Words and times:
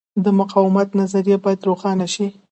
د 0.23 0.25
مقاومت 0.39 0.87
نظریه 0.99 1.37
باید 1.43 1.65
روښانه 1.69 2.07
شي. 2.13 2.27